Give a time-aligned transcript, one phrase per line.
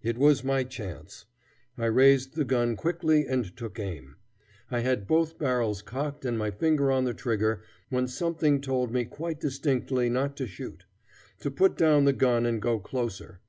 [0.00, 1.24] It was my chance.
[1.76, 4.14] I raised the gun quickly and took aim.
[4.70, 9.04] I had both barrels cocked and my finger on the trigger, when something told me
[9.04, 10.84] quite distinctly not to shoot;
[11.40, 13.40] to put down the gun and go closer.